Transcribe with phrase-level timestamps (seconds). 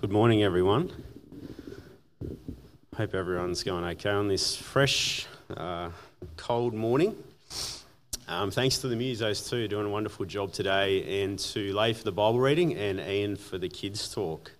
[0.00, 0.90] Good morning, everyone.
[2.96, 5.90] Hope everyone's going okay on this fresh, uh,
[6.38, 7.22] cold morning.
[8.26, 12.02] Um, thanks to the musos too, doing a wonderful job today, and to Lay for
[12.04, 14.52] the Bible reading and Ian for the kids' talk.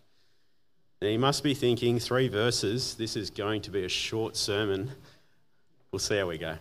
[1.00, 2.96] Now you must be thinking, three verses.
[2.96, 4.90] This is going to be a short sermon.
[5.90, 6.56] We'll see how we go.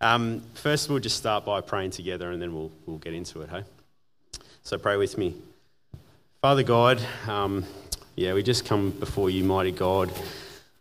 [0.00, 3.50] Um, first, we'll just start by praying together, and then we'll we'll get into it.
[3.50, 3.62] Hey,
[4.64, 5.36] so pray with me,
[6.42, 7.00] Father God.
[7.28, 7.64] Um,
[8.16, 10.10] yeah, we just come before you, mighty God,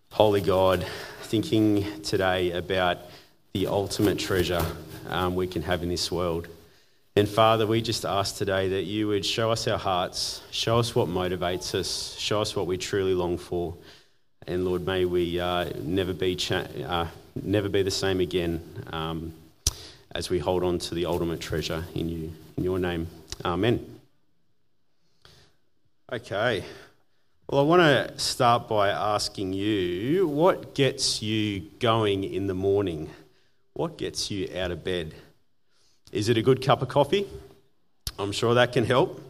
[0.10, 0.86] holy God,
[1.24, 3.00] thinking today about
[3.52, 4.66] the ultimate treasure
[5.10, 6.48] um, we can have in this world.
[7.18, 10.96] And Father, we just ask today that you would show us our hearts, show us
[10.96, 13.76] what motivates us, show us what we truly long for.
[14.48, 17.08] And Lord, may we uh, never, be cha- uh,
[17.44, 18.62] never be the same again
[18.94, 19.34] um,
[20.14, 22.34] as we hold on to the ultimate treasure in you.
[22.56, 23.08] In your name,
[23.44, 24.00] amen.
[26.14, 26.64] Okay.
[27.48, 33.12] Well, I want to start by asking you what gets you going in the morning?
[33.74, 35.14] What gets you out of bed?
[36.12, 37.28] Is it a good cup of coffee?
[38.18, 39.22] I'm sure that can help.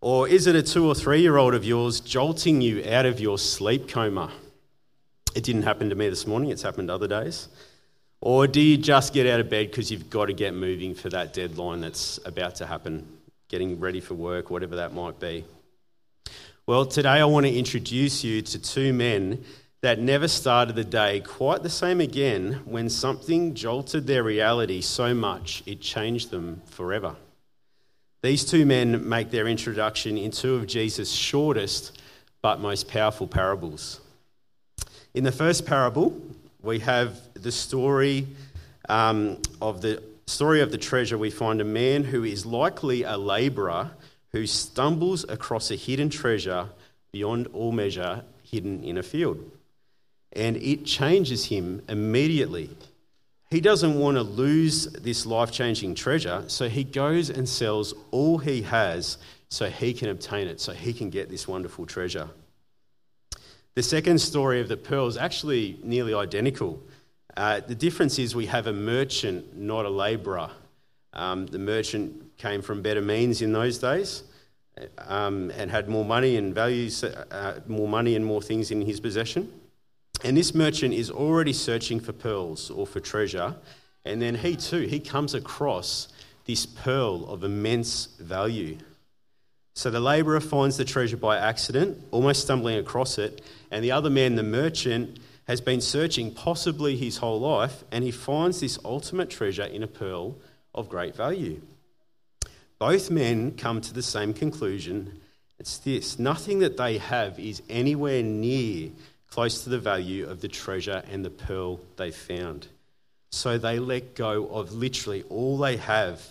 [0.00, 3.20] Or is it a two or three year old of yours jolting you out of
[3.20, 4.32] your sleep coma?
[5.34, 7.48] It didn't happen to me this morning, it's happened other days.
[8.22, 11.10] Or do you just get out of bed because you've got to get moving for
[11.10, 13.06] that deadline that's about to happen,
[13.48, 15.44] getting ready for work, whatever that might be?
[16.66, 19.42] Well, today I want to introduce you to two men
[19.80, 25.14] that never started the day quite the same again when something jolted their reality so
[25.14, 27.16] much it changed them forever.
[28.22, 32.00] These two men make their introduction in two of Jesus' shortest
[32.42, 34.00] but most powerful parables.
[35.14, 36.20] In the first parable,
[36.62, 38.28] we have the story
[38.88, 41.16] um, of the story of the treasure.
[41.16, 43.90] We find a man who is likely a labourer
[44.32, 46.68] who stumbles across a hidden treasure
[47.12, 49.50] beyond all measure hidden in a field.
[50.32, 52.70] And it changes him immediately.
[53.50, 58.38] He doesn't want to lose this life changing treasure, so he goes and sells all
[58.38, 59.18] he has
[59.48, 62.28] so he can obtain it, so he can get this wonderful treasure.
[63.74, 66.80] The second story of the pearl is actually nearly identical.
[67.36, 70.50] Uh, the difference is we have a merchant, not a labourer.
[71.12, 74.22] Um, the merchant came from better means in those days
[75.06, 78.98] um, and had more money and values, uh, more money and more things in his
[78.98, 79.52] possession.
[80.24, 83.54] And this merchant is already searching for pearls or for treasure.
[84.04, 86.08] And then he too, he comes across
[86.46, 88.78] this pearl of immense value.
[89.74, 93.42] So the labourer finds the treasure by accident, almost stumbling across it.
[93.70, 98.10] And the other man, the merchant, has been searching possibly his whole life, and he
[98.10, 100.36] finds this ultimate treasure in a pearl
[100.74, 101.60] of great value.
[102.80, 105.20] Both men come to the same conclusion.
[105.58, 108.90] It's this nothing that they have is anywhere near
[109.28, 112.66] close to the value of the treasure and the pearl they found.
[113.32, 116.22] So they let go of literally all they have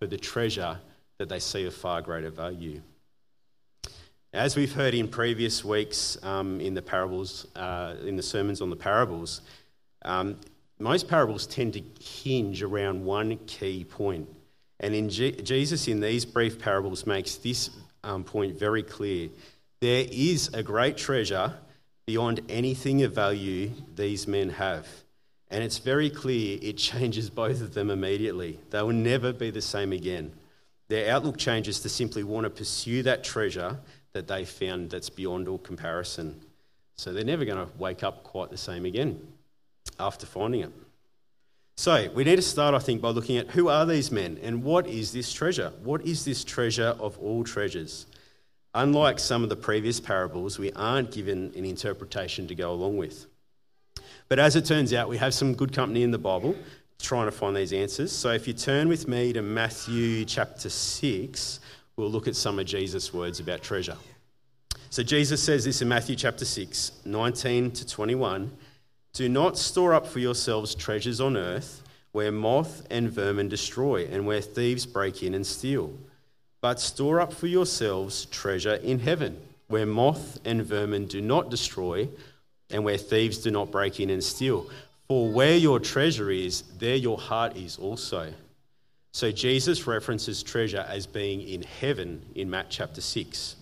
[0.00, 0.80] for the treasure
[1.18, 2.82] that they see of far greater value.
[4.32, 8.70] As we've heard in previous weeks um, in the parables, uh, in the sermons on
[8.70, 9.40] the parables,
[10.04, 10.36] um,
[10.80, 14.28] most parables tend to hinge around one key point.
[14.82, 17.70] And in Jesus, in these brief parables, makes this
[18.02, 19.28] um, point very clear.
[19.80, 21.54] There is a great treasure
[22.04, 24.86] beyond anything of value these men have.
[25.50, 28.58] And it's very clear it changes both of them immediately.
[28.70, 30.32] They will never be the same again.
[30.88, 33.78] Their outlook changes to simply want to pursue that treasure
[34.12, 36.40] that they found that's beyond all comparison.
[36.96, 39.20] So they're never going to wake up quite the same again
[39.98, 40.72] after finding it.
[41.76, 44.62] So we need to start, I think, by looking at who are these men and
[44.62, 45.72] what is this treasure?
[45.82, 48.06] What is this treasure of all treasures?
[48.74, 53.26] Unlike some of the previous parables, we aren't given an interpretation to go along with.
[54.28, 56.56] But as it turns out, we have some good company in the Bible
[56.98, 58.12] trying to find these answers.
[58.12, 61.60] So if you turn with me to Matthew chapter 6,
[61.96, 63.96] we'll look at some of Jesus' words about treasure.
[64.88, 68.52] So Jesus says this in Matthew chapter 6, 19 to 21.
[69.12, 71.82] Do not store up for yourselves treasures on earth
[72.12, 75.92] where moth and vermin destroy and where thieves break in and steal.
[76.60, 79.38] But store up for yourselves treasure in heaven
[79.68, 82.08] where moth and vermin do not destroy
[82.70, 84.68] and where thieves do not break in and steal.
[85.08, 88.32] For where your treasure is, there your heart is also.
[89.12, 93.56] So Jesus references treasure as being in heaven in Matt chapter 6.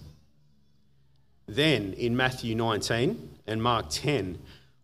[1.49, 4.39] Then in Matthew 19 and Mark 10,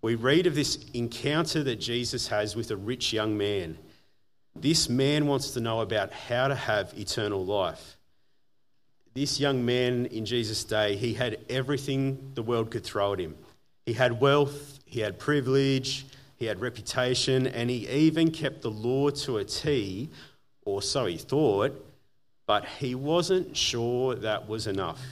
[0.07, 3.77] we read of this encounter that Jesus has with a rich young man.
[4.55, 7.97] This man wants to know about how to have eternal life.
[9.15, 13.35] this young man in Jesus' day, he had everything the world could throw at him.
[13.85, 16.07] He had wealth, he had privilege,
[16.37, 20.09] he had reputation, and he even kept the law to a T,
[20.65, 21.85] or so he thought,
[22.47, 25.03] but he wasn't sure that was enough.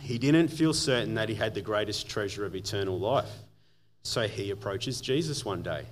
[0.00, 3.43] He didn't feel certain that he had the greatest treasure of eternal life.
[4.04, 5.84] So he approaches Jesus one day.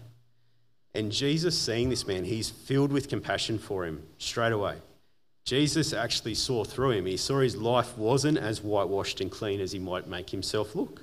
[0.94, 4.76] And Jesus, seeing this man, he's filled with compassion for him straight away.
[5.44, 7.06] Jesus actually saw through him.
[7.06, 11.02] He saw his life wasn't as whitewashed and clean as he might make himself look.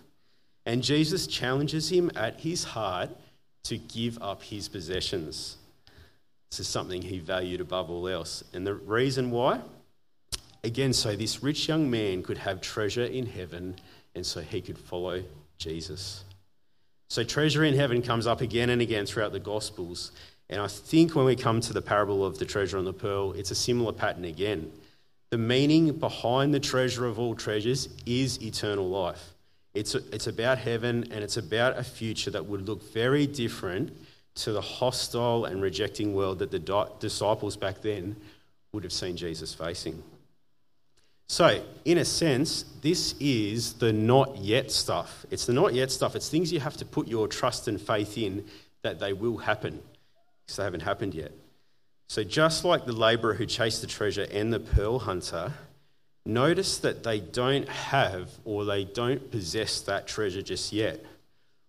[0.65, 3.09] And Jesus challenges him at his heart
[3.63, 5.57] to give up his possessions.
[6.51, 8.43] This is something he valued above all else.
[8.53, 9.61] And the reason why?
[10.63, 13.75] Again, so this rich young man could have treasure in heaven
[14.15, 15.23] and so he could follow
[15.57, 16.23] Jesus.
[17.09, 20.11] So, treasure in heaven comes up again and again throughout the Gospels.
[20.49, 23.33] And I think when we come to the parable of the treasure and the pearl,
[23.33, 24.71] it's a similar pattern again.
[25.31, 29.33] The meaning behind the treasure of all treasures is eternal life.
[29.73, 33.95] It's, it's about heaven and it's about a future that would look very different
[34.35, 38.15] to the hostile and rejecting world that the di- disciples back then
[38.71, 40.01] would have seen Jesus facing.
[41.31, 45.27] So, in a sense, this is the not yet stuff.
[45.29, 46.15] It's the not yet stuff.
[46.15, 48.45] It's things you have to put your trust and faith in
[48.81, 49.79] that they will happen
[50.41, 51.31] because they haven't happened yet.
[52.07, 55.53] So, just like the labourer who chased the treasure and the pearl hunter,
[56.25, 61.05] notice that they don't have or they don't possess that treasure just yet.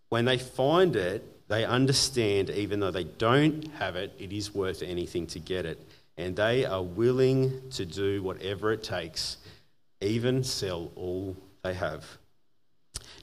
[0.09, 4.83] When they find it, they understand, even though they don't have it, it is worth
[4.83, 5.87] anything to get it.
[6.21, 9.39] And they are willing to do whatever it takes
[10.03, 12.05] even sell all they have.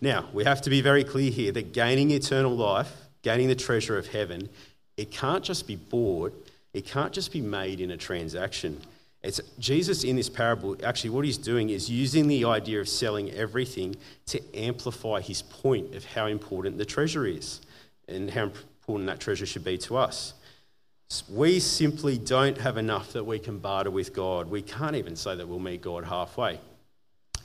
[0.01, 2.91] Now, we have to be very clear here that gaining eternal life,
[3.21, 4.49] gaining the treasure of heaven,
[4.95, 6.33] it can't just be bought,
[6.73, 8.79] it can't just be made in a transaction.
[9.23, 13.31] It's Jesus in this parable, actually, what he's doing is using the idea of selling
[13.31, 13.95] everything
[14.27, 17.61] to amplify his point of how important the treasure is
[18.07, 20.33] and how important that treasure should be to us.
[21.29, 24.49] We simply don't have enough that we can barter with God.
[24.49, 26.59] We can't even say that we'll meet God halfway.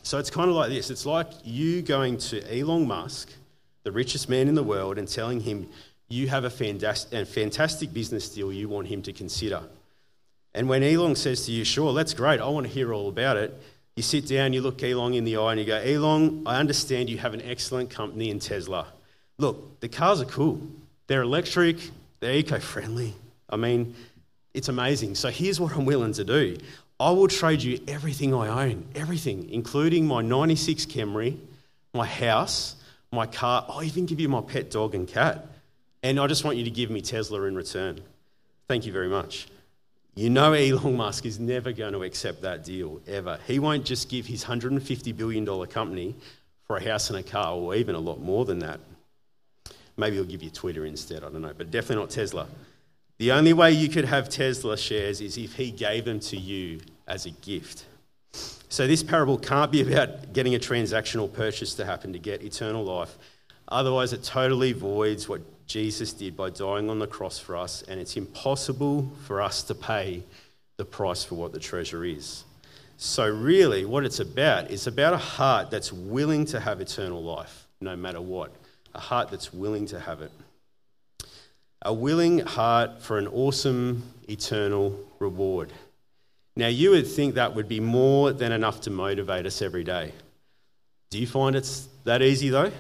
[0.03, 3.31] So it's kind of like this it's like you going to Elon Musk,
[3.85, 5.69] the richest man in the world, and telling him
[6.09, 9.63] you have a fantastic business deal you want him to consider.
[10.55, 13.37] And when Elon says to you, Sure, that's great, I want to hear all about
[13.37, 13.59] it,
[13.97, 17.09] you sit down, you look Elon in the eye, and you go, Elon, I understand
[17.09, 18.87] you have an excellent company in Tesla.
[19.39, 20.61] Look, the cars are cool.
[21.07, 21.77] They're electric,
[22.21, 23.15] they're eco friendly,
[23.53, 23.95] I mean,
[24.55, 25.15] it's amazing.
[25.15, 26.57] So here's what I'm willing to do
[26.99, 31.37] I will trade you everything I own, everything, including my 96 Camry,
[31.95, 32.77] my house,
[33.13, 33.65] my car.
[33.69, 35.47] I'll even give you my pet dog and cat.
[36.03, 38.01] And I just want you to give me Tesla in return.
[38.67, 39.47] Thank you very much.
[40.15, 43.39] You know, Elon Musk is never going to accept that deal, ever.
[43.47, 46.15] He won't just give his $150 billion company
[46.67, 48.81] for a house and a car, or even a lot more than that.
[49.97, 52.47] Maybe he'll give you Twitter instead, I don't know, but definitely not Tesla.
[53.23, 56.81] The only way you could have Tesla shares is if he gave them to you
[57.07, 57.85] as a gift.
[58.69, 62.83] So, this parable can't be about getting a transactional purchase to happen to get eternal
[62.85, 63.17] life.
[63.69, 68.01] Otherwise, it totally voids what Jesus did by dying on the cross for us, and
[68.01, 70.25] it's impossible for us to pay
[70.77, 72.43] the price for what the treasure is.
[72.97, 77.69] So, really, what it's about is about a heart that's willing to have eternal life,
[77.81, 78.53] no matter what.
[78.97, 80.33] A heart that's willing to have it
[81.85, 85.73] a willing heart for an awesome eternal reward.
[86.55, 90.13] Now, you would think that would be more than enough to motivate us every day.
[91.11, 92.73] Do you find it's that easy though?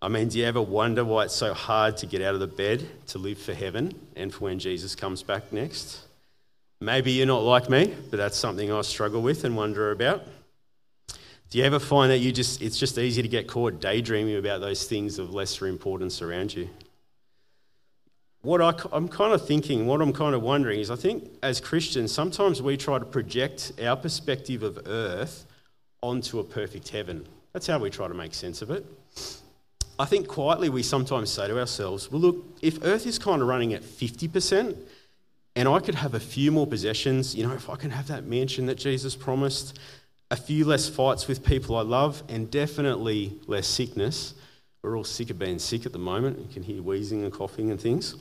[0.00, 2.46] I mean, do you ever wonder why it's so hard to get out of the
[2.46, 6.00] bed to live for heaven and for when Jesus comes back next?
[6.80, 10.22] Maybe you're not like me, but that's something I struggle with and wonder about.
[11.50, 14.60] Do you ever find that you just it's just easy to get caught daydreaming about
[14.60, 16.68] those things of lesser importance around you?
[18.42, 21.60] What I, am kind of thinking, what I'm kind of wondering is I think as
[21.60, 25.46] Christians, sometimes we try to project our perspective of earth
[26.02, 27.26] onto a perfect heaven.
[27.52, 28.86] That's how we try to make sense of it.
[29.98, 33.48] I think quietly we sometimes say to ourselves, well, look, if earth is kind of
[33.48, 34.76] running at 50%,
[35.56, 38.24] and I could have a few more possessions, you know, if I can have that
[38.24, 39.76] mansion that Jesus promised,
[40.30, 44.34] a few less fights with people I love, and definitely less sickness,
[44.82, 46.38] we're all sick of being sick at the moment.
[46.38, 48.14] You can hear wheezing and coughing and things.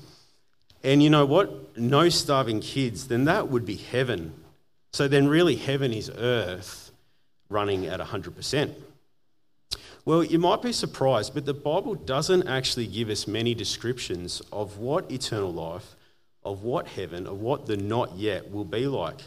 [0.88, 1.78] And you know what?
[1.78, 4.34] No starving kids, then that would be heaven.
[4.94, 6.94] So then, really, heaven is earth
[7.50, 8.74] running at 100%.
[10.06, 14.78] Well, you might be surprised, but the Bible doesn't actually give us many descriptions of
[14.78, 15.98] what eternal life,
[16.46, 19.20] of what heaven, of what the not yet will be like.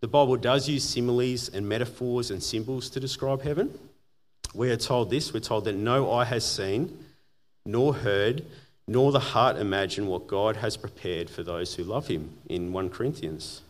[0.00, 3.78] The Bible does use similes and metaphors and symbols to describe heaven.
[4.54, 7.04] We are told this we're told that no eye has seen,
[7.66, 8.46] nor heard,
[8.86, 12.90] nor the heart imagine what God has prepared for those who love him in 1
[12.90, 13.62] Corinthians.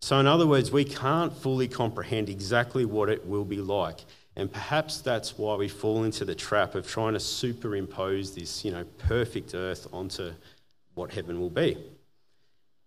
[0.00, 4.04] So, in other words, we can't fully comprehend exactly what it will be like.
[4.36, 8.70] And perhaps that's why we fall into the trap of trying to superimpose this, you
[8.70, 10.32] know, perfect earth onto
[10.94, 11.76] what heaven will be.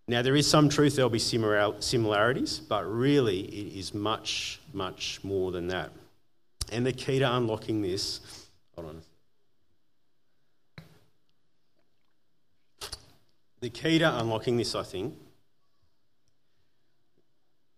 [0.08, 5.52] Now, there is some truth, there'll be similarities, but really it is much, much more
[5.52, 5.92] than that.
[6.72, 9.02] And the key to unlocking this, hold on.
[13.62, 15.14] The key to unlocking this, I think,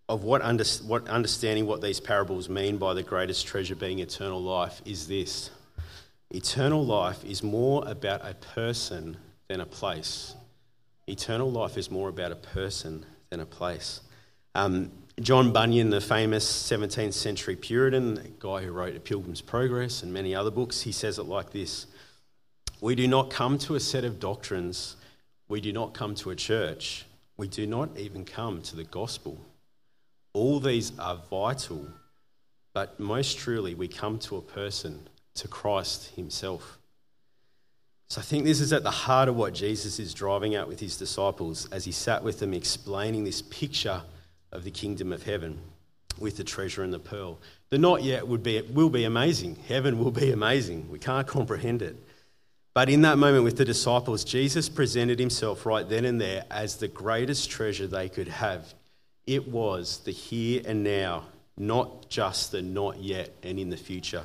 [0.07, 4.41] of what, under, what understanding what these parables mean by the greatest treasure being eternal
[4.41, 5.49] life is this
[6.29, 9.17] eternal life is more about a person
[9.49, 10.35] than a place.
[11.07, 13.99] Eternal life is more about a person than a place.
[14.55, 20.01] Um, John Bunyan, the famous 17th century Puritan, the guy who wrote A Pilgrim's Progress
[20.01, 21.87] and many other books, he says it like this
[22.79, 24.95] We do not come to a set of doctrines,
[25.53, 27.05] we do not come to a church,
[27.37, 29.39] we do not even come to the gospel.
[30.33, 31.89] All these are vital,
[32.73, 36.79] but most truly, we come to a person, to Christ Himself.
[38.09, 40.79] So I think this is at the heart of what Jesus is driving at with
[40.79, 44.01] His disciples as He sat with them explaining this picture
[44.51, 45.59] of the kingdom of heaven
[46.17, 47.37] with the treasure and the pearl.
[47.69, 49.57] The not yet would be, will be amazing.
[49.67, 50.89] Heaven will be amazing.
[50.89, 51.95] We can't comprehend it.
[52.73, 56.77] But in that moment with the disciples, Jesus presented himself right then and there as
[56.77, 58.73] the greatest treasure they could have
[59.25, 61.25] it was the here and now,
[61.57, 64.23] not just the not yet and in the future.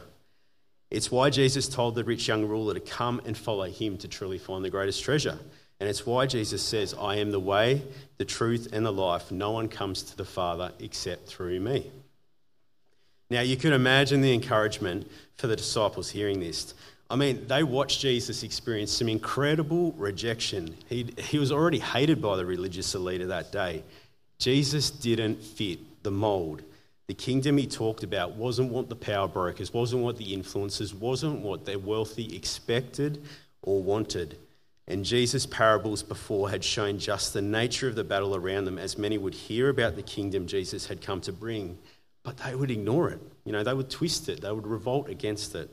[0.91, 4.39] It's why Jesus told the rich young ruler to come and follow him to truly
[4.39, 5.39] find the greatest treasure.
[5.81, 7.83] And it's why Jesus says, I am the way,
[8.17, 9.31] the truth, and the life.
[9.31, 11.91] No one comes to the Father except through me.
[13.31, 16.75] Now, you can imagine the encouragement for the disciples hearing this.
[17.11, 20.77] I mean, they watched Jesus experience some incredible rejection.
[20.89, 23.83] He, he was already hated by the religious elite of that day.
[24.39, 26.63] Jesus didn't fit the mold.
[27.07, 31.41] The kingdom he talked about wasn't what the power brokers, wasn't what the influencers, wasn't
[31.41, 33.25] what their wealthy expected
[33.63, 34.37] or wanted.
[34.87, 38.99] And Jesus' parables before had shown just the nature of the battle around them, as
[38.99, 41.79] many would hear about the kingdom Jesus had come to bring,
[42.23, 43.21] but they would ignore it.
[43.45, 45.73] You know, they would twist it, they would revolt against it.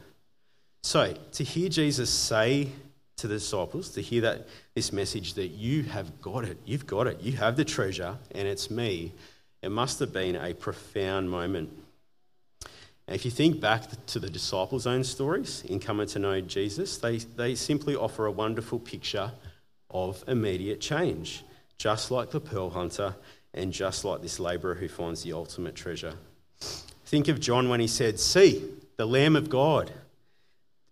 [0.86, 2.70] So, to hear Jesus say
[3.18, 7.08] to the disciples to hear that this message that you have got it, you've got
[7.08, 9.12] it, you have the treasure, and it's me.
[9.64, 11.72] It must have been a profound moment.
[13.08, 17.00] And if you think back to the disciples' own stories in coming to know Jesus,
[17.00, 19.32] they, they simply offer a wonderful picture
[19.90, 21.44] of immediate change,
[21.80, 23.16] just like the pearl hunter
[23.56, 26.14] and just like this labourer who finds the ultimate treasure.
[27.08, 29.92] Think of John when he said, See, the Lamb of God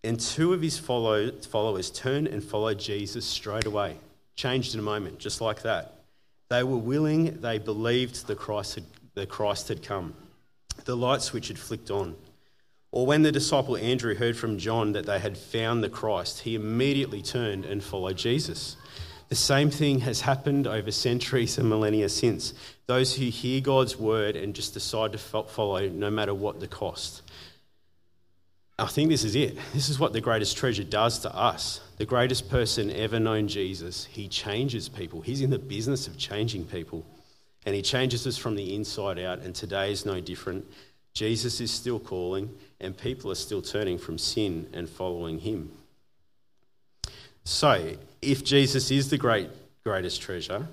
[0.04, 3.98] and two of his follow, followers turned and followed Jesus straight away.
[4.36, 5.94] Changed in a moment, just like that.
[6.50, 8.84] They were willing, they believed the Christ had,
[9.14, 10.14] the Christ had come.
[10.86, 12.16] The light switch had flicked on.
[12.92, 16.54] Or when the disciple Andrew heard from John that they had found the Christ, he
[16.54, 18.78] immediately turned and followed Jesus.
[19.30, 22.54] The same thing has happened over centuries and millennia since.
[22.86, 27.23] Those who hear God's word and just decide to follow no matter what the cost.
[28.84, 29.58] I think this is it.
[29.74, 31.80] This is what the greatest treasure does to us.
[31.96, 35.22] The greatest person ever known, Jesus, he changes people.
[35.22, 37.06] He's in the business of changing people.
[37.66, 39.40] And he changes us from the inside out.
[39.40, 40.66] And today is no different.
[41.14, 45.72] Jesus is still calling, and people are still turning from sin and following him.
[47.46, 49.50] So, if Jesus is the great,
[49.86, 50.68] greatest treasure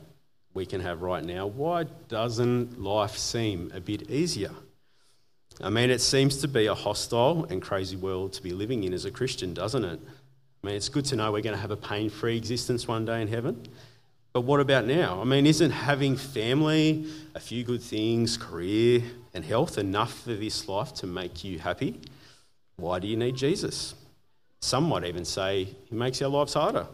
[0.53, 4.51] we can have right now, why doesn't life seem a bit easier?
[5.63, 8.95] I mean, it seems to be a hostile and crazy world to be living in
[8.95, 10.01] as a Christian, doesn't it?
[10.63, 13.05] I mean, it's good to know we're going to have a pain free existence one
[13.05, 13.67] day in heaven.
[14.33, 15.21] But what about now?
[15.21, 19.03] I mean, isn't having family, a few good things, career,
[19.35, 22.01] and health enough for this life to make you happy?
[22.77, 23.95] Why do you need Jesus?
[24.61, 26.87] Some might even say he makes our lives harder.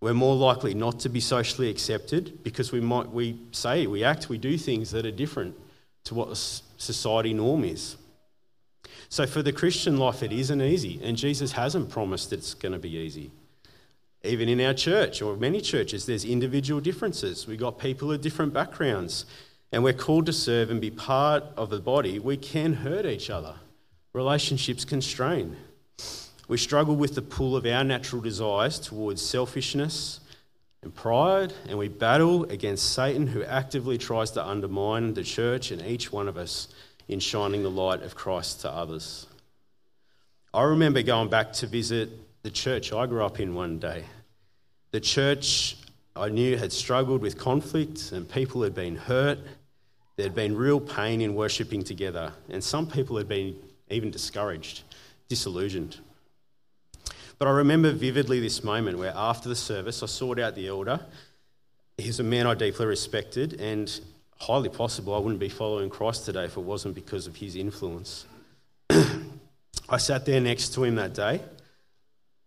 [0.00, 4.30] We're more likely not to be socially accepted because we might we say, we act,
[4.30, 5.54] we do things that are different
[6.04, 7.96] to what society norm is.
[9.08, 12.78] So for the Christian life, it isn't easy, and Jesus hasn't promised it's going to
[12.78, 13.32] be easy.
[14.22, 17.46] Even in our church, or many churches, there's individual differences.
[17.46, 19.24] We've got people of different backgrounds,
[19.72, 22.18] and we're called to serve and be part of the body.
[22.18, 23.54] We can hurt each other.
[24.12, 25.56] Relationships can strain.
[26.48, 30.20] We struggle with the pull of our natural desires towards selfishness,
[30.82, 35.82] and pride, and we battle against Satan who actively tries to undermine the church and
[35.82, 36.68] each one of us
[37.08, 39.26] in shining the light of Christ to others.
[40.54, 42.10] I remember going back to visit
[42.42, 44.04] the church I grew up in one day.
[44.90, 45.76] The church
[46.16, 49.38] I knew had struggled with conflict and people had been hurt.
[50.16, 53.56] There'd been real pain in worshipping together, and some people had been
[53.90, 54.82] even discouraged,
[55.28, 55.98] disillusioned.
[57.40, 61.00] But I remember vividly this moment where after the service, I sought out the elder.
[61.96, 63.90] He's a man I deeply respected, and
[64.36, 68.26] highly possible I wouldn't be following Christ today if it wasn't because of his influence.
[69.88, 71.40] I sat there next to him that day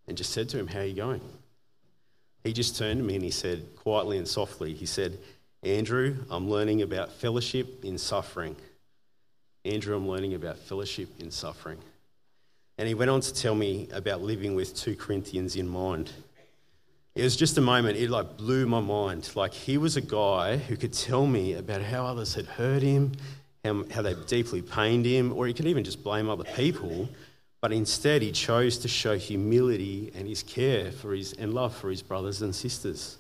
[0.08, 1.22] and just said to him, How are you going?
[2.44, 5.18] He just turned to me and he said, quietly and softly, he said,
[5.64, 8.56] Andrew, I'm learning about fellowship in suffering.
[9.66, 11.80] Andrew, I'm learning about fellowship in suffering.
[12.78, 16.12] And he went on to tell me about living with 2 Corinthians in mind.
[17.16, 19.30] It was just a moment, it like blew my mind.
[19.36, 23.12] Like he was a guy who could tell me about how others had hurt him,
[23.64, 27.08] how, how they deeply pained him, or he could even just blame other people.
[27.62, 31.90] But instead, he chose to show humility and his care for his, and love for
[31.90, 33.18] his brothers and sisters.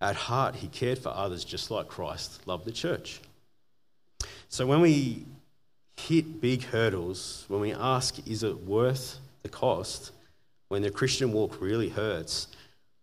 [0.00, 3.20] At heart, he cared for others just like Christ loved the church.
[4.48, 5.24] So when we
[5.96, 10.12] hit big hurdles, when we ask, is it worth the cost,
[10.68, 12.48] when the Christian walk really hurts,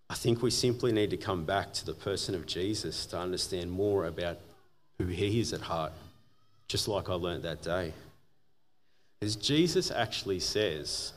[0.09, 3.71] I think we simply need to come back to the person of Jesus to understand
[3.71, 4.39] more about
[4.97, 5.93] who he is at heart,
[6.67, 7.93] just like I learned that day.
[9.21, 11.13] As Jesus actually says,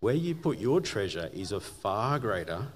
[0.00, 2.66] where you put your treasure is of far greater,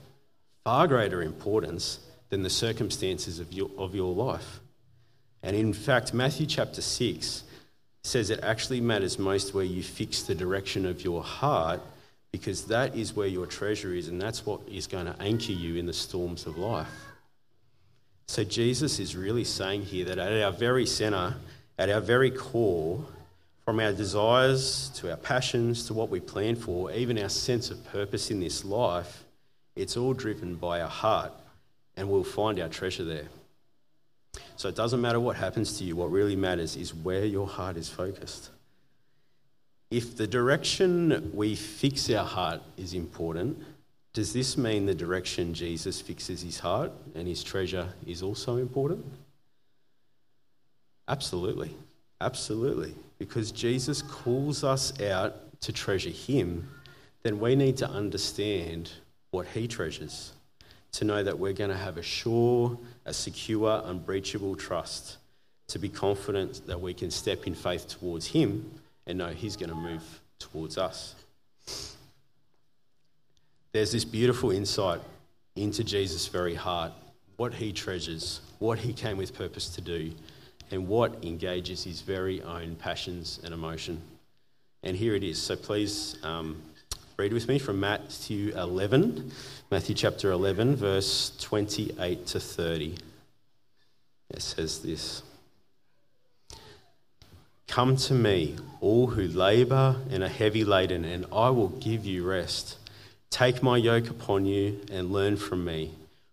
[0.64, 4.60] far greater importance than the circumstances of your, of your life.
[5.42, 7.44] And in fact, Matthew chapter 6
[8.02, 11.80] says it actually matters most where you fix the direction of your heart
[12.32, 15.76] because that is where your treasure is and that's what is going to anchor you
[15.76, 16.88] in the storms of life.
[18.28, 21.34] So Jesus is really saying here that at our very center,
[21.78, 23.04] at our very core,
[23.64, 27.84] from our desires to our passions to what we plan for, even our sense of
[27.86, 29.24] purpose in this life,
[29.76, 31.32] it's all driven by our heart
[31.96, 33.28] and we'll find our treasure there.
[34.56, 37.76] So it doesn't matter what happens to you, what really matters is where your heart
[37.76, 38.50] is focused.
[39.90, 43.58] If the direction we fix our heart is important,
[44.12, 49.04] does this mean the direction Jesus fixes his heart and his treasure is also important?
[51.08, 51.74] Absolutely.
[52.20, 52.94] Absolutely.
[53.18, 56.68] Because Jesus calls us out to treasure him,
[57.22, 58.92] then we need to understand
[59.30, 60.32] what he treasures
[60.92, 65.18] to know that we're going to have a sure, a secure, unbreachable trust,
[65.68, 68.70] to be confident that we can step in faith towards Him
[69.06, 70.02] and know He's going to move
[70.38, 71.14] towards us.
[73.72, 75.00] There's this beautiful insight
[75.54, 76.92] into Jesus' very heart,
[77.36, 80.12] what He treasures, what He came with purpose to do,
[80.72, 84.02] and what engages His very own passions and emotion.
[84.82, 85.40] And here it is.
[85.40, 86.60] So please um,
[87.20, 89.30] read with me from Matthew 11.
[89.70, 92.96] Matthew chapter 11, verse 28 to 30.
[94.30, 95.22] It says this
[97.68, 102.26] Come to me, all who labour and are heavy laden, and I will give you
[102.26, 102.78] rest.
[103.28, 105.90] Take my yoke upon you and learn from me,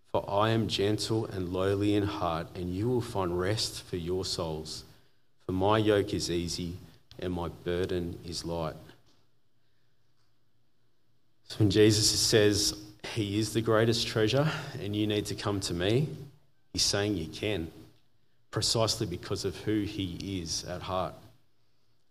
[0.10, 4.24] for I am gentle and lowly in heart, and you will find rest for your
[4.24, 4.86] souls.
[5.46, 6.78] For my yoke is easy
[7.20, 8.76] and my burden is light.
[11.48, 12.76] So when Jesus says,
[13.14, 14.48] he is the greatest treasure,
[14.82, 16.10] and you need to come to me.
[16.74, 17.72] He's saying you can,
[18.52, 21.14] precisely because of who He is at heart.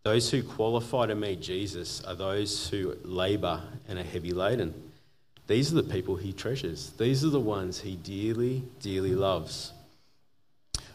[0.03, 4.75] Those who qualify to meet Jesus are those who labour and are heavy laden.
[5.47, 9.73] These are the people He treasures, these are the ones He dearly, dearly loves.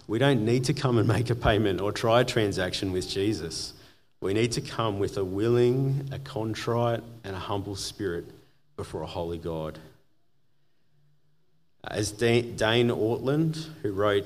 [0.08, 3.73] We don't need to come and make a payment or try a transaction with Jesus.
[4.21, 8.25] We need to come with a willing, a contrite, and a humble spirit
[8.77, 9.79] before a holy God.
[11.84, 14.25] As Dane Ortlund, who wrote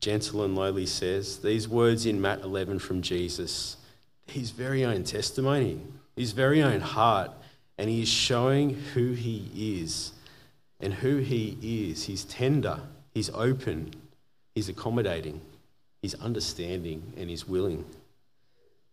[0.00, 3.76] Gentle and Lowly, says, these words in Matt 11 from Jesus,
[4.26, 5.80] his very own testimony,
[6.14, 7.32] his very own heart,
[7.78, 10.12] and he is showing who he is.
[10.78, 11.58] And who he
[11.90, 12.80] is, he's tender,
[13.14, 13.94] he's open,
[14.54, 15.40] he's accommodating,
[16.02, 17.84] he's understanding, and he's willing.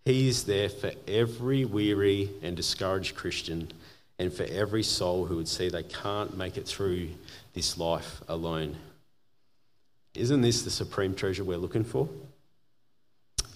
[0.05, 3.71] He is there for every weary and discouraged Christian
[4.19, 7.09] and for every soul who would see they can't make it through
[7.53, 8.75] this life alone.
[10.13, 12.09] Isn't this the supreme treasure we're looking for?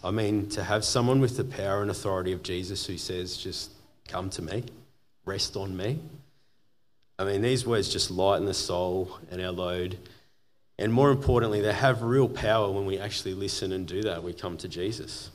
[0.03, 3.71] I mean, to have someone with the power and authority of Jesus who says, just
[4.07, 4.63] come to me,
[5.25, 5.99] rest on me.
[7.19, 9.97] I mean, these words just lighten the soul and our load.
[10.79, 14.23] And more importantly, they have real power when we actually listen and do that.
[14.23, 15.31] We come to Jesus.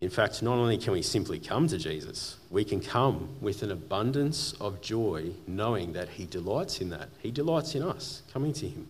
[0.00, 3.72] In fact, not only can we simply come to Jesus, we can come with an
[3.72, 7.08] abundance of joy, knowing that He delights in that.
[7.20, 8.88] He delights in us coming to Him.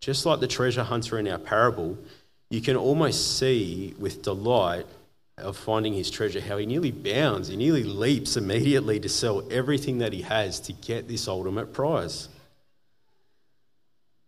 [0.00, 1.96] Just like the treasure hunter in our parable,
[2.50, 4.86] you can almost see with delight
[5.38, 9.98] of finding his treasure how he nearly bounds, he nearly leaps immediately to sell everything
[9.98, 12.28] that he has to get this ultimate prize.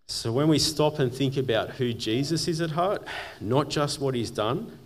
[0.07, 3.07] So when we stop and think about who Jesus is at heart,
[3.41, 4.79] not just what he's done,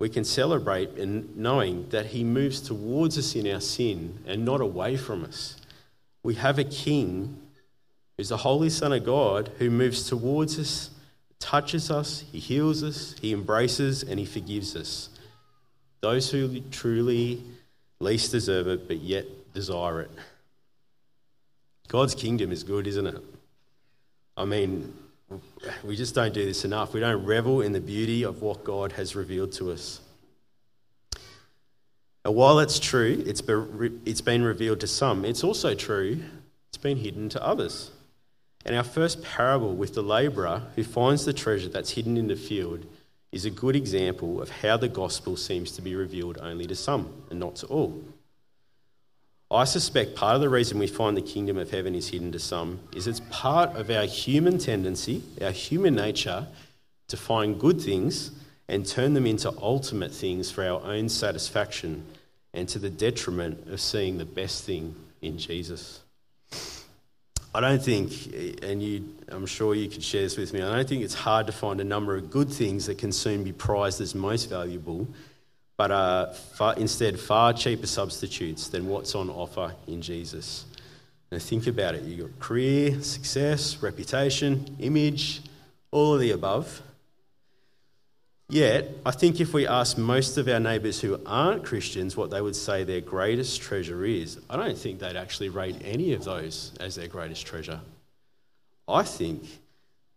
[0.00, 4.62] we can celebrate in knowing that he moves towards us in our sin and not
[4.62, 5.56] away from us.
[6.22, 7.38] We have a king
[8.16, 10.90] who's the Holy Son of God who moves towards us,
[11.38, 15.10] touches us, he heals us, he embraces, and he forgives us.
[16.00, 17.44] Those who truly
[18.00, 20.10] least deserve it, but yet desire it.
[21.88, 23.22] God's kingdom is good, isn't it?
[24.34, 24.94] I mean,
[25.84, 26.92] we just don't do this enough.
[26.92, 30.00] We don't revel in the beauty of what God has revealed to us.
[32.24, 36.20] And while it's true, it's been, it's been revealed to some, it's also true,
[36.68, 37.90] it's been hidden to others.
[38.66, 42.36] And our first parable with the labourer who finds the treasure that's hidden in the
[42.36, 42.84] field
[43.32, 47.24] is a good example of how the gospel seems to be revealed only to some
[47.30, 48.02] and not to all.
[49.52, 52.38] I suspect part of the reason we find the kingdom of heaven is hidden to
[52.38, 56.46] some is it's part of our human tendency, our human nature,
[57.08, 58.30] to find good things
[58.68, 62.04] and turn them into ultimate things for our own satisfaction
[62.54, 66.00] and to the detriment of seeing the best thing in Jesus.
[67.52, 70.88] I don't think, and you, I'm sure you could share this with me, I don't
[70.88, 74.00] think it's hard to find a number of good things that can soon be prized
[74.00, 75.08] as most valuable
[75.80, 80.66] but are far, instead far cheaper substitutes than what's on offer in Jesus.
[81.30, 85.40] And think about it you've got career, success, reputation, image,
[85.90, 86.82] all of the above.
[88.50, 92.42] Yet, I think if we ask most of our neighbours who aren't Christians what they
[92.42, 96.72] would say their greatest treasure is, I don't think they'd actually rate any of those
[96.78, 97.80] as their greatest treasure.
[98.86, 99.44] I think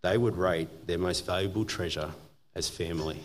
[0.02, 2.12] they would rate their most valuable treasure
[2.54, 3.21] as family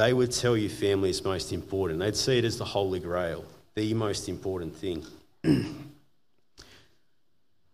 [0.00, 1.98] they would tell you family is most important.
[1.98, 5.04] They'd see it as the holy grail, the most important thing.
[5.44, 5.92] and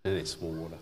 [0.04, 0.74] it's more water.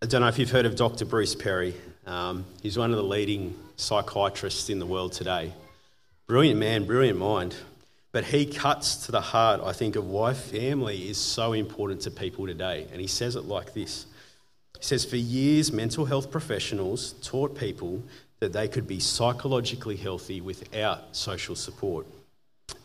[0.00, 1.06] I don't know if you've heard of Dr.
[1.06, 1.74] Bruce Perry.
[2.06, 5.52] Um, he's one of the leading psychiatrists in the world today.
[6.28, 7.56] Brilliant man, brilliant mind.
[8.16, 12.10] But he cuts to the heart, I think, of why family is so important to
[12.10, 12.86] people today.
[12.90, 14.06] And he says it like this
[14.78, 18.02] He says, For years, mental health professionals taught people
[18.40, 22.06] that they could be psychologically healthy without social support.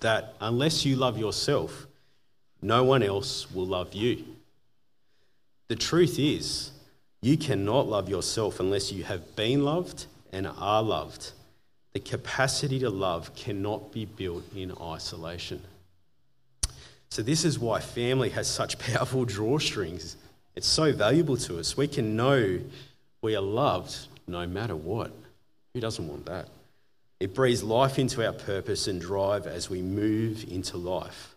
[0.02, 1.88] That unless you love yourself,
[2.62, 4.26] no one else will love you.
[5.70, 6.72] The truth is,
[7.22, 11.32] you cannot love yourself unless you have been loved and are loved.
[11.93, 15.62] The capacity to love cannot be built in isolation.
[17.10, 20.15] So, this is why family has such powerful drawstrings.
[20.56, 21.75] It's so valuable to us.
[21.75, 22.60] We can know
[23.21, 23.95] we are loved
[24.27, 25.12] no matter what.
[25.73, 26.47] Who doesn't want that?
[27.19, 31.36] It breathes life into our purpose and drive as we move into life.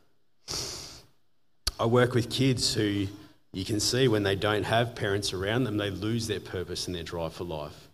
[1.78, 3.08] I work with kids who
[3.52, 6.94] you can see when they don't have parents around them, they lose their purpose and
[6.94, 7.88] their drive for life.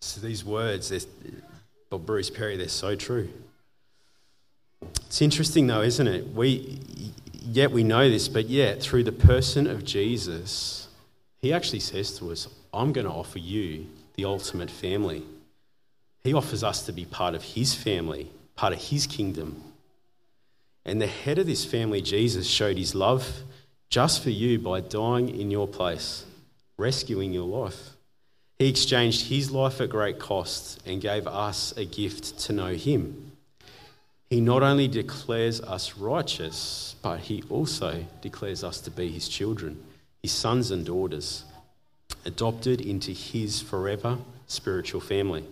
[0.00, 0.90] So these words,
[1.98, 3.28] Bruce Perry, they're so true.
[5.06, 6.28] It's interesting, though, isn't it?
[6.34, 6.80] We,
[7.42, 10.88] yet we know this, but yet through the person of Jesus,
[11.40, 15.22] he actually says to us, I'm going to offer you the ultimate family.
[16.22, 19.62] He offers us to be part of his family, part of his kingdom.
[20.84, 23.42] And the head of this family, Jesus, showed his love
[23.88, 26.24] just for you by dying in your place,
[26.76, 27.90] rescuing your life.
[28.64, 33.32] He exchanged his life at great cost and gave us a gift to know him.
[34.30, 39.84] He not only declares us righteous, but he also declares us to be his children,
[40.22, 41.44] his sons and daughters,
[42.24, 45.44] adopted into his forever spiritual family.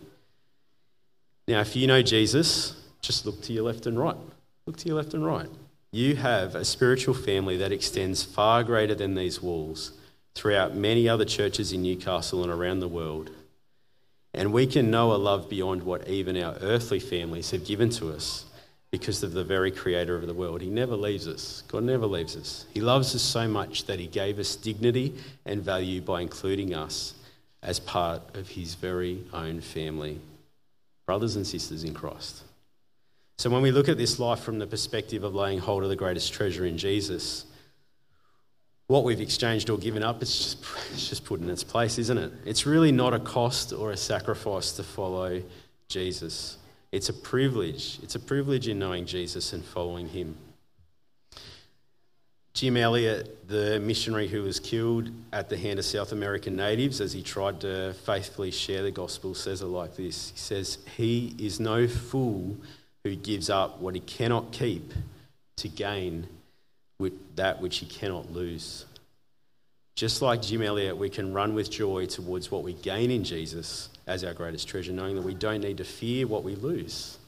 [1.47, 4.17] Now, if you know Jesus, just look to your left and right.
[4.65, 5.51] Look to your left and right.
[5.91, 9.93] You have a spiritual family that extends far greater than these walls
[10.35, 13.31] throughout many other churches in Newcastle and around the world.
[14.35, 18.11] And we can know a love beyond what even our earthly families have given to
[18.11, 18.47] us
[18.91, 20.61] because of the very creator of the world.
[20.61, 21.63] He never leaves us.
[21.69, 22.67] God never leaves us.
[22.73, 25.15] He loves us so much that he gave us dignity
[25.45, 27.15] and value by including us
[27.63, 30.19] as part of his very own family,
[31.07, 32.43] brothers and sisters in Christ.
[33.39, 35.97] So when we look at this life from the perspective of laying hold of the
[35.97, 37.47] greatest treasure in Jesus,
[38.93, 40.59] what we've exchanged or given up, it's just,
[40.93, 42.31] it's just put in its place, isn't it?
[42.45, 45.43] It's really not a cost or a sacrifice to follow
[45.89, 46.59] Jesus.
[46.93, 47.99] It's a privilege.
[48.03, 50.37] It's a privilege in knowing Jesus and following him.
[52.53, 57.15] Jim Elliot, the missionary who was killed at the hand of South American natives as
[57.15, 61.59] he tried to faithfully share the gospel, says it like this He says, He is
[61.59, 62.59] no fool
[63.05, 64.93] who gives up what he cannot keep
[65.57, 66.29] to gain
[67.37, 68.85] that which he cannot lose.
[69.95, 73.91] Just like Jim Elliot, we can run with joy towards what we gain in Jesus
[74.07, 77.19] as our greatest treasure, knowing that we don't need to fear what we lose,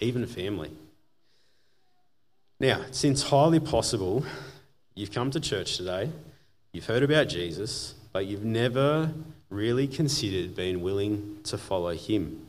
[0.00, 0.70] even family.
[2.60, 4.24] Now, since highly possible,
[4.94, 6.10] you've come to church today,
[6.72, 9.10] you've heard about Jesus, but you've never
[9.50, 12.46] really considered being willing to follow him.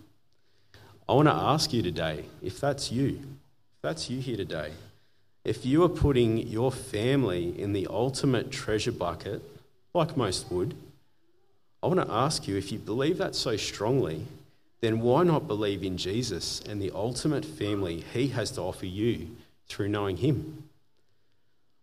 [1.08, 4.72] I want to ask you today if that's you, if that's you here today,
[5.46, 9.44] if you are putting your family in the ultimate treasure bucket,
[9.94, 10.76] like most would,
[11.84, 14.26] I want to ask you if you believe that so strongly,
[14.82, 19.28] then why not believe in Jesus and the ultimate family he has to offer you
[19.70, 20.64] through knowing him?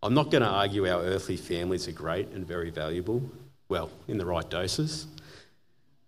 [0.03, 3.23] I'm not going to argue our earthly families are great and very valuable,
[3.69, 5.07] well, in the right doses.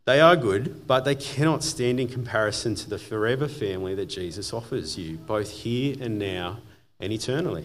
[0.06, 4.52] They are good, but they cannot stand in comparison to the forever family that Jesus
[4.52, 6.58] offers you, both here and now
[7.00, 7.64] and eternally.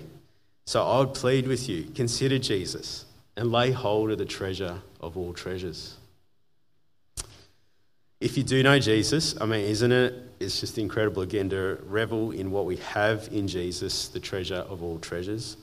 [0.66, 5.18] So I would plead with you consider Jesus and lay hold of the treasure of
[5.18, 5.96] all treasures.
[8.20, 10.14] If you do know Jesus, I mean, isn't it?
[10.40, 14.84] It's just incredible again to revel in what we have in Jesus, the treasure of
[14.84, 15.56] all treasures.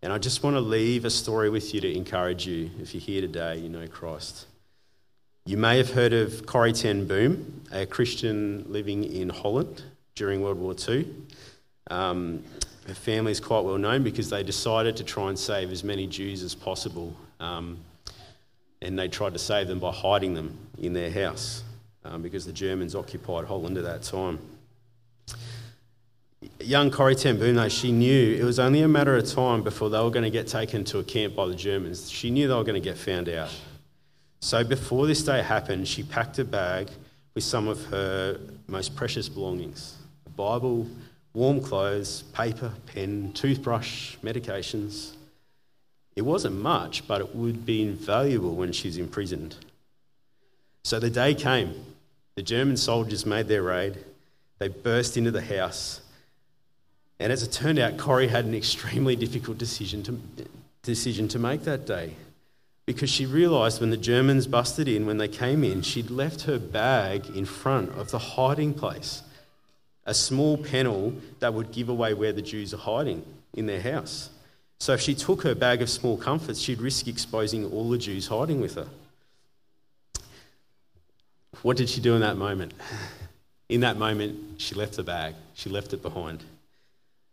[0.00, 2.70] And I just want to leave a story with you to encourage you.
[2.80, 4.46] If you're here today, you know Christ.
[5.44, 9.82] You may have heard of Corrie ten Boom, a Christian living in Holland
[10.14, 11.06] during World War II.
[11.90, 12.44] Um,
[12.88, 16.06] her family is quite well known because they decided to try and save as many
[16.06, 17.14] Jews as possible.
[17.38, 17.78] Um,
[18.80, 21.64] and they tried to save them by hiding them in their house
[22.04, 24.38] um, because the Germans occupied Holland at that time.
[26.60, 29.90] Young Corrie ten Boom, though, she knew it was only a matter of time before
[29.90, 32.10] they were going to get taken to a camp by the Germans.
[32.10, 33.50] She knew they were going to get found out.
[34.40, 36.88] So before this day happened, she packed a bag
[37.34, 39.96] with some of her most precious belongings
[40.26, 40.86] a Bible,
[41.34, 45.12] warm clothes, paper, pen, toothbrush, medications.
[46.16, 49.56] It wasn't much, but it would be invaluable when she's imprisoned.
[50.82, 51.74] So the day came.
[52.34, 53.98] The German soldiers made their raid.
[54.58, 56.00] They burst into the house.
[57.20, 60.18] And as it turned out, Corrie had an extremely difficult decision to,
[60.82, 62.14] decision to make that day.
[62.86, 66.58] Because she realised when the Germans busted in, when they came in, she'd left her
[66.58, 69.22] bag in front of the hiding place
[70.08, 74.30] a small panel that would give away where the Jews are hiding in their house.
[74.80, 78.26] So if she took her bag of small comforts, she'd risk exposing all the Jews
[78.26, 78.88] hiding with her.
[81.60, 82.72] What did she do in that moment?
[83.68, 86.42] In that moment, she left the bag, she left it behind.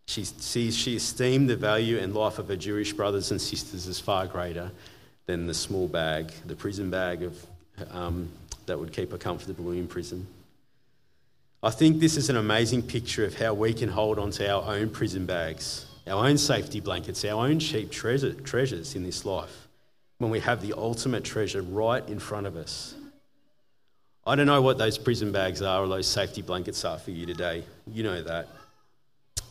[0.07, 4.01] She, sees, she esteemed the value and life of her Jewish brothers and sisters as
[4.01, 4.69] far greater
[5.27, 7.45] than the small bag, the prison bag of,
[7.89, 8.27] um,
[8.65, 10.27] that would keep her comfortable in prison.
[11.65, 14.75] I think this is an amazing picture of how we can hold on to our
[14.75, 19.67] own prison bags, our own safety blankets, our own cheap treasure, treasures in this life
[20.19, 22.93] when we have the ultimate treasure right in front of us.
[24.27, 27.25] I don't know what those prison bags are or those safety blankets are for you
[27.25, 27.63] today.
[27.87, 28.47] You know that.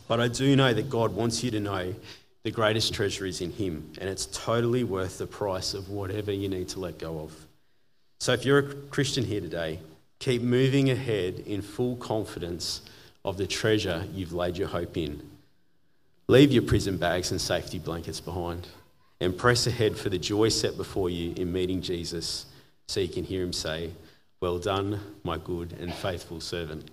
[0.07, 1.93] But I do know that God wants you to know
[2.43, 6.47] the greatest treasure is in Him, and it's totally worth the price of whatever you
[6.47, 7.33] need to let go of.
[8.21, 9.79] So if you're a Christian here today,
[10.19, 12.81] Keep moving ahead in full confidence
[13.23, 15.29] of the treasure you've laid your hope in.
[16.27, 18.67] Leave your prison bags and safety blankets behind
[19.19, 22.45] and press ahead for the joy set before you in meeting Jesus
[22.87, 23.91] so you can hear him say,
[24.41, 26.89] Well done, my good and faithful servant.